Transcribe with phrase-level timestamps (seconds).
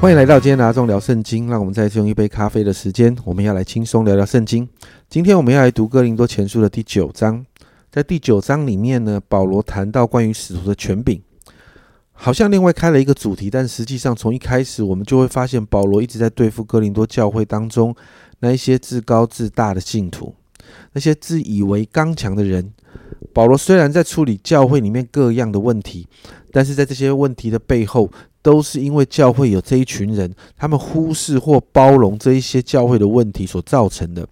[0.00, 1.50] 欢迎来到今天的阿忠聊圣经。
[1.50, 4.68] 让我们再次用一杯咖啡的时间，我们要来轻松聊聊圣经。
[5.10, 7.44] 今天我们要来读哥林多前书的第九章。
[7.90, 11.20] 在第九章里面呢，保罗谈到关于使徒的权柄，
[12.12, 17.92] 好像另外开了一个主题，但实际上从一开始我们就会发现，保罗一直在对付哥林多教会当中
[18.38, 20.32] 那一些自高自大的信徒，
[20.92, 22.72] 那些自以为刚强的人。
[23.34, 26.06] 保罗虽然在处理教会里面各样的问题，
[26.52, 28.10] 但是在这些问题的背后，
[28.42, 34.26] 都是因为教会有这一群人，他们忽视或包容这一些教会的问题所造成的。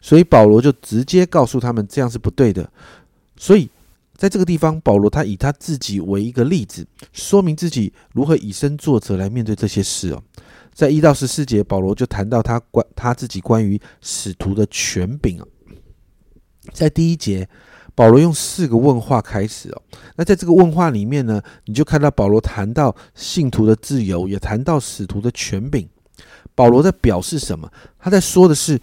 [0.00, 2.70] 所以保罗就直接告诉他们，这样是不对的。
[3.36, 3.68] 所以
[4.16, 10.22] 在这个地方，保罗他以他自己为一个例子，说明自己如何以身作则来面对这些事哦。
[10.72, 15.46] 在一到十四节，保罗就谈到他关他自己关于使徒的权柄哦。
[16.72, 17.48] 在第一节。
[18.00, 19.82] 保罗用四个问话开始哦，
[20.16, 25.86] 那在这个问话里面呢，你就看到保罗谈到信徒的自由，也谈到使徒的权柄。
[26.54, 27.70] 保罗在表示什么？
[27.98, 28.80] 他在说的是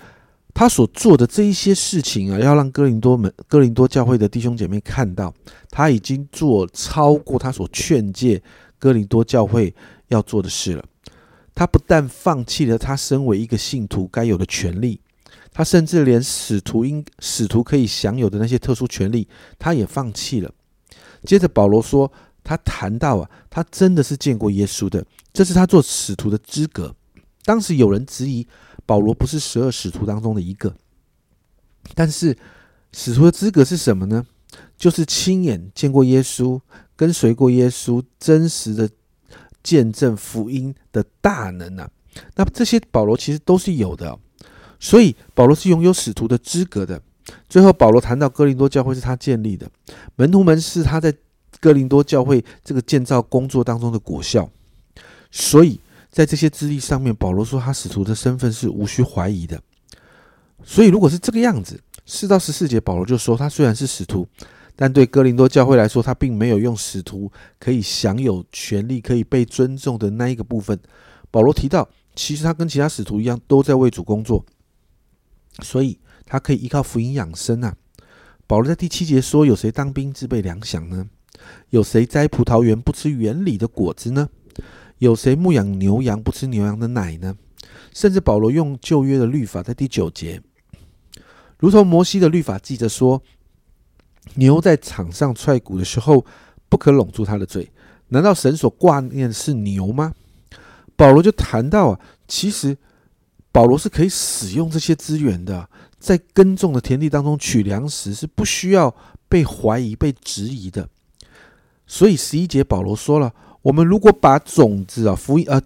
[0.54, 5.34] 他所做的这一些事情啊，要让哥林多门、哥林多教会的弟兄姐妹看到，
[5.72, 8.40] 他已经做超过他所劝诫
[8.78, 9.73] 哥林多教会
[10.10, 10.86] 要做的事了。
[11.56, 15.02] 他不但放弃了他身为一个信徒该有的权利。
[15.58, 19.28] 他甚至连使徒应使徒可以享有的那些特殊权利，
[19.58, 20.54] 他也放弃了。
[21.24, 22.12] 接着保罗说，
[22.44, 26.96] 他谈到啊，他真的是见过耶稣的，这是他做使徒的资格。
[27.44, 28.48] 当时有人质疑
[28.86, 30.76] 保罗不是十二使徒当中的一个，
[31.96, 32.38] 但是
[32.92, 34.24] 使徒的资格是什么呢？
[34.78, 36.62] 就是亲眼见过耶稣，
[36.96, 38.88] 跟随过耶稣，真实的
[39.64, 41.90] 见证福音的大能啊。
[42.36, 44.20] 那这些保罗其实都是有的。
[44.80, 47.02] 所以保罗是拥有使徒的资格的。
[47.50, 49.70] 最后，保罗谈到哥林多教会是他建立的，
[50.15, 51.14] 门徒们是他在
[51.60, 54.49] 哥林多教会这个建造工作当中的果效。
[55.30, 55.80] 所以
[56.10, 59.60] 在这些资历上面，保罗说他使徒的身份是无需怀疑的。
[60.64, 64.26] 所以如果是这个样子，四到十四节，保罗就说他虽然是使徒，
[64.76, 67.30] 但对哥林多教会来说，他并没有用使徒
[67.60, 70.80] 可以享有权利、可以被尊重的那一个部分。
[71.30, 74.45] 保罗提到，其实他跟其他使徒一样，都在为主工作。
[75.62, 77.76] 所以他可以依靠福音养生啊。
[78.45, 81.10] 保罗在第七节说：“有谁当兵自备粮饷呢？
[81.70, 84.30] 有谁摘葡萄园不吃园里的果子呢？
[85.00, 87.36] 有谁牧养牛羊不吃牛羊的奶呢？”
[87.94, 90.42] 甚至保罗用旧约的律法，在第九节，
[91.58, 93.22] 如同摩西的律法记着说
[94.36, 96.26] ：“牛在场上踹鼓的时候，
[96.70, 97.70] 不可拢住它的嘴。”
[98.10, 100.14] 难道神所挂念的是牛吗？
[100.96, 102.78] 保罗就谈到啊，其实。
[103.58, 108.95] 保罗是可以使用这些资源的，在耕种的田地当中取粮食是不需要
[109.28, 110.88] 被怀疑、被质疑的。
[111.88, 115.60] 所以十一节保罗说了：“我们如果把种子啊，福音啊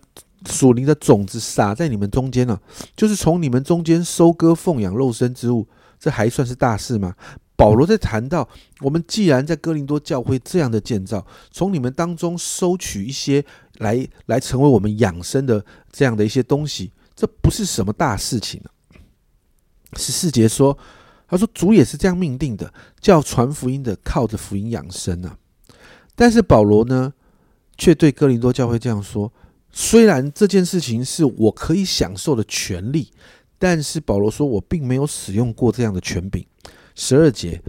[0.46, 2.58] 属灵的种子撒在你们中间呢，
[2.96, 5.68] 就是从你们中间收割奉养肉身之物，
[6.00, 7.14] 这还算是大事吗？”
[7.58, 8.48] 保罗在谈到，
[8.80, 13.44] 我们既然在哥林多教会这样的建造，从你们当中收取一些
[13.80, 16.94] 来来成为我们养生的这样的一些东西。
[17.16, 18.62] 这不是什么大事情
[19.98, 20.78] 十四节说，
[21.28, 25.38] 他说主也是这样命定的，叫传福音的靠着福音养生啊。
[26.16, 27.14] 但是保罗呢，
[27.78, 29.32] 却对哥林多教会这样说：
[29.72, 33.12] 虽然这件事情是我可以享受的权利，
[33.60, 36.46] 但是保罗说我并没有使用过这样的权柄。
[36.96, 37.62] 十二节，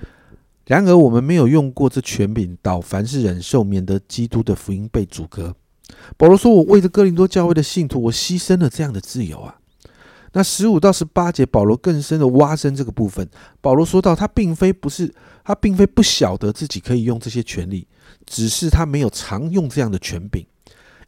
[0.67, 5.55] 然而我们没有用过这权柄，倒凡是忍受，免得基督的福音被阻隔。
[6.17, 9.59] 保罗说：“我为着哥林多教会的信徒，我牺牲了这样的自由啊。”
[10.35, 13.29] 那十五到十八节，保罗更深的挖深这个部分。
[13.61, 15.13] 保罗说到：“他并非不是，
[15.45, 17.87] 他并非不晓得自己可以用这些权利，
[18.25, 20.47] 只是他没有常用这样的权柄，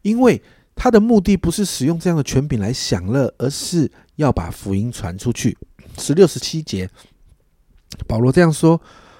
[0.03, 0.43] 因为
[0.75, 5.56] 他的目的不是使用这样的权柄来享乐，而是要把福音传出去。”
[5.97, 6.91] 十六、十七节，
[8.06, 8.79] 保罗这样说：“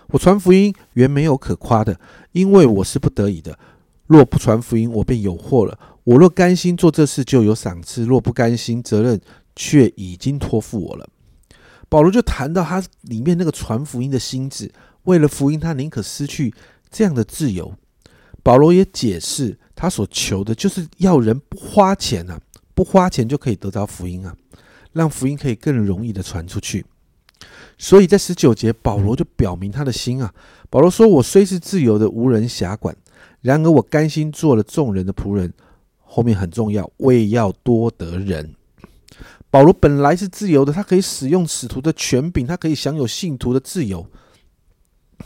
[0.09, 1.99] 我传福音原没有可夸的，
[2.33, 3.59] 因为我是不得已的。”
[4.07, 5.79] 若不传福音，我便有祸了。
[6.05, 9.21] 我若甘心做这事，就有赏赐；若不甘心，责任
[9.57, 11.09] 却已经托付我了。
[11.89, 14.71] 保罗就谈到他里面那个传福音的心智，
[15.05, 16.53] 为了福音，他宁可失去
[16.91, 17.75] 这样的自由。
[18.43, 22.39] 保罗也解释，他所求的就是要人不花钱啊，
[22.75, 24.37] 不花钱就可以得到福音啊，
[24.93, 26.85] 让福音可以更容易的传出去。
[27.79, 30.33] 所以在十九节，保罗就表明他的心啊。
[30.69, 32.95] 保罗说：“我虽是自由的，无人辖管。”
[33.41, 35.53] 然而我甘心做了众人的仆人，
[35.99, 38.55] 后面很重要，为要多得人。
[39.51, 44.05] 保罗本来是自由的，他可以使用使徒的权柄，他可以享有信徒的自由。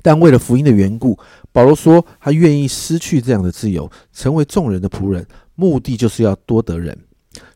[0.02, 1.18] 但为了福音的缘故，
[1.50, 6.96] 保罗说他愿意失去这样的自由，成为众人的仆人，目的就是要多得人。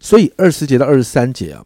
[0.01, 1.65] 所以二十节到二十三节啊，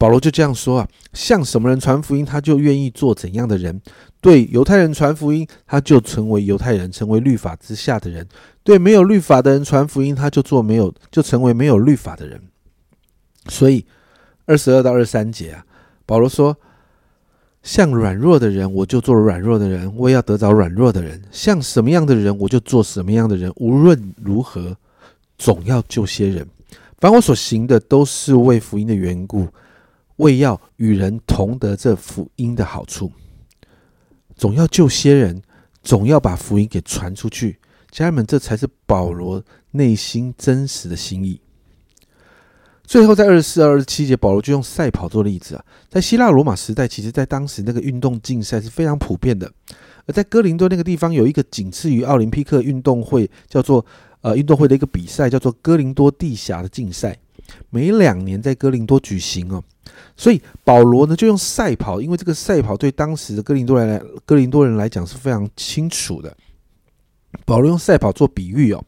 [0.00, 3.78] 保罗就这样说啊：向什么人传福音，他就愿意做怎样的人；
[4.22, 8.24] 对犹太人传福音，他就成为犹太人，成为律法之下的人；
[8.64, 12.40] 对没有律法的人传福音，他就做没有，就成为没有律法的人。
[13.48, 13.84] 所以
[14.46, 15.66] 二十二到二十三节啊，
[16.06, 16.56] 保罗说。
[17.62, 21.20] 像软弱的人，我就做软弱的人，我也要得着软弱的人。
[21.30, 23.52] 像什么样的人，我就做什么样的人。
[23.56, 24.74] 无论如何，
[25.36, 26.48] 总要救些人。
[26.96, 29.46] 凡我所行的，都是为福音的缘故，
[30.20, 33.10] 为要与人同得这福音的好处。
[34.36, 35.42] 总要救些人，
[35.82, 37.58] 总要把福音给传出去。
[37.90, 41.40] 家人们，这才是保罗内心真实的心意。
[42.84, 45.64] 最后，在二十四、二十七节，保罗就用赛跑做例子啊。
[45.88, 49.52] 在希腊罗马时代，其实在当时那个运动竞赛是非常普遍的。
[50.06, 53.84] 而在哥林多那个地方，有一个仅次于奥林匹克运动会，叫做
[54.22, 57.16] 呃运动会的一个比赛，叫做哥林多地峡的竞赛，
[57.70, 59.62] 每两年在哥林多举行哦。
[60.16, 66.36] 所以保罗呢就用赛跑，因为这个赛跑对当时的哥林多人来哥林多人来讲是非常清楚的。
[67.44, 68.84] 保罗用赛跑做比喻哦，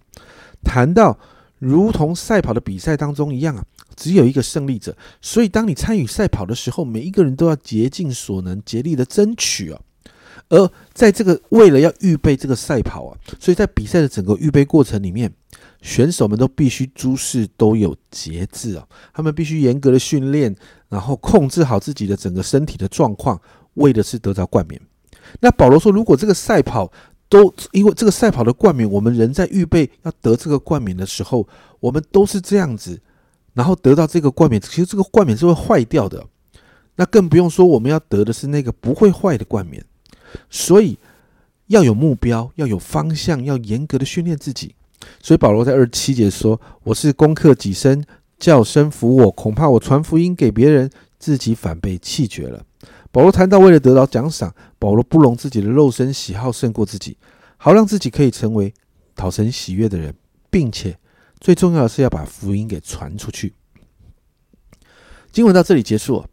[0.62, 1.19] 谈到
[1.59, 3.64] 如同赛跑的比赛当中一样啊。
[3.94, 9.79] 只有一个胜利者，所以当你参与赛跑的时候，每一个人都要竭尽所能、竭力的争取哦。
[10.49, 15.31] 而在这个为了要预备这个赛跑啊，所以在比赛的整个预备过程里面，
[15.82, 20.55] 选手们都必须诸事都有节制啊，他们必须严格的训练，
[20.88, 23.38] 然后控制好自己的整个身体的状况，
[23.75, 24.81] 为的是得着冠冕。
[25.40, 26.90] 那保罗说，如果这个赛跑
[27.29, 31.46] 都因为这个赛跑的冠冕，我们人在预备要得这个冠冕的时候，
[31.81, 33.00] 我们都是这样子。
[33.55, 36.25] 然后得到这个冠冕，其实这个冠冕是会坏掉的，
[36.96, 39.85] 那更不用说我们要得的是那个不会坏的冠冕。
[40.49, 40.99] 所以
[41.67, 44.75] 要有目标，要有方向，要严格的训练自己。
[45.20, 48.04] 所以保罗在二十七节说：“我是攻克己身，
[48.38, 52.64] 叫身服我，恐怕我传福音给别人，自己反被弃绝了。”
[53.12, 57.16] 保罗谈到为了得到奖赏，保罗不容自己的肉身喜好胜过自己，
[57.56, 58.72] 好让自己可以成为
[59.14, 60.14] 讨神喜悦的人，
[60.50, 60.99] 并且。
[61.40, 63.54] 最重要的是要把福音给传出去。
[65.32, 66.25] 经文到这里结束，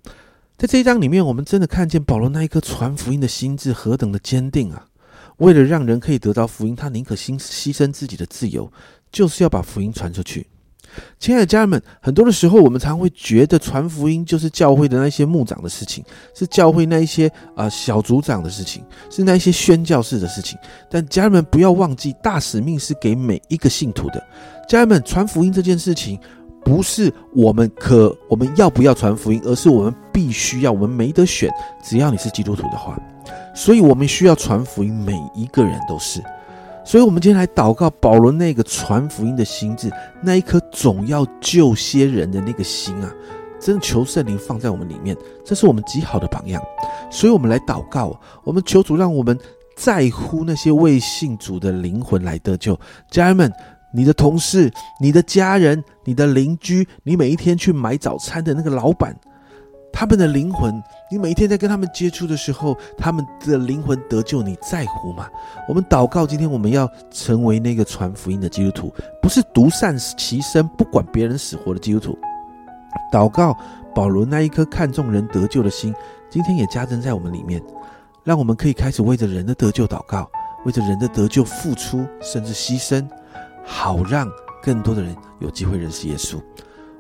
[0.55, 4.85] 在这一章里面，我们真的看见保罗那一颗传福音的心智何等的坚定啊！
[5.39, 8.71] 为了让人可以得到福音，他宁可牺牺牲自己的自由，
[9.11, 10.47] 就是要把福音传出去。
[11.19, 16.03] 亲爱的家人们，很多的时候，我们常会觉得传福音就是教会的那些牧长的事情，
[16.33, 20.57] 是教会那一些啊小组长的事情，是那一些宣教士的事情。
[20.89, 24.27] 但家人们不要忘记，大使命是给每一个信徒的。
[24.67, 26.19] 家人们，传福音这件事情，
[26.69, 31.49] 不是我们可我们要不要传福音，而是我们必须要，我们没得选。
[31.83, 32.95] 只要你是基督徒的话，
[33.55, 36.21] 所以我们需要传福音，每一个人都是。
[36.85, 43.11] 所以，我们今天来祷告保罗那个传福音的心智，那一颗总要救些人的那个心啊，
[43.59, 46.61] 真的求圣灵放在我们里面，这是我们极好的榜样。
[47.09, 49.37] 所以，我们来祷告，我们求主让我们
[49.75, 52.79] 在乎那些未信主的灵魂来得救。
[53.11, 53.51] 家人们，
[53.91, 59.15] 你的同事、你的家人、你的邻居，你每一天去买早餐的那个老板。
[59.91, 65.27] 他们的灵魂，你每一天在跟他们接触的时候，他们的灵魂得救，你在乎吗？
[65.67, 72.17] 我们祷告，今天我们要成为那个传福音的基督徒，不是独善其身、不管别人死活的基督徒。
[73.11, 73.57] 祷告
[73.95, 75.93] 保罗那一颗看重人得救的心，
[76.29, 77.59] 今天也加增在我们里面，
[78.23, 80.29] 让我们可以开始为着人的得救祷告，
[80.65, 83.05] 为着人的得救付出，甚至牺牲，
[83.65, 84.29] 好让
[84.61, 86.39] 更多的人有机会认识耶稣。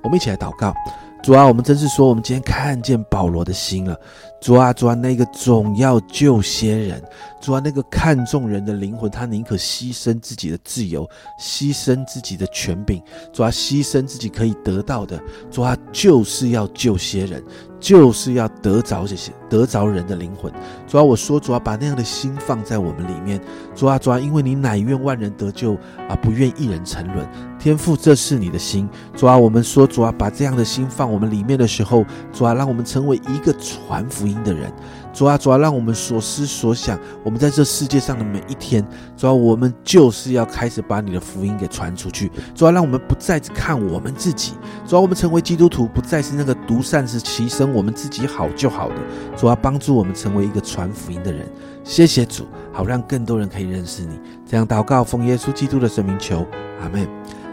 [0.03, 0.73] 我们一起来祷告。
[1.21, 3.93] 主啊，我们真是说，我们今天看见保罗的心了。
[4.39, 7.03] 主啊，主啊，那个总要救些人。
[7.41, 11.05] 主啊，那个看重人的灵魂，他宁可牺牲自己的自由，
[11.37, 13.03] 牺牲自己的权柄。
[13.33, 15.21] 主啊，牺牲自己可以得到的。
[15.51, 17.43] 主啊，就是要救些人。
[17.79, 20.51] 就是要得着这些，得着人的灵魂。
[20.87, 23.39] 主啊，我说，主啊，把那样的心放在我们里面。
[23.75, 25.77] 主啊，主啊，因为你乃愿万人得救，
[26.09, 27.27] 而不愿一人沉沦。
[27.57, 28.89] 天父，这是你的心。
[29.15, 34.71] 主啊，我们说，主啊，把这样的心放我们里面的时候，主啊，让我们成为一个传福音的人。
[35.11, 38.85] 主啊，主啊，让我们所思所想，我们在这世界上的每一天，
[39.17, 42.31] 主啊，我们就是要开始把你的福音给传出去。
[42.53, 44.53] 主啊，让我们不再只看我们自己。
[44.87, 48.95] 主啊，我们成为基督徒，不再是那个独善其身，我们自己好就好的。
[49.35, 51.45] 主啊，帮助我们成为一个传福音的人。
[51.83, 54.19] 谢谢主，好让更多人可以认识你。
[54.45, 56.45] 这样祷告，奉耶稣基督的圣名求，
[56.81, 57.07] 阿门。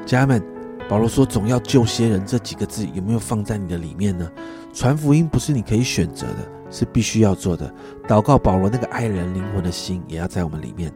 [0.04, 0.42] 家人们，
[0.88, 4.30] 保罗说总要救些人，这几个字有没有放在你的里面呢？
[4.76, 6.56] 传福音不是你可以选择的。
[6.68, 7.72] 是必须要做的。
[8.08, 10.92] 祷告保罗那个爱人灵魂的心，也要在我们里面。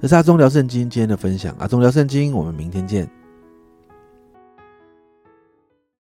[0.00, 1.54] 这是阿忠聊圣经今天的分享。
[1.60, 3.08] 阿忠聊圣经，我们明天见。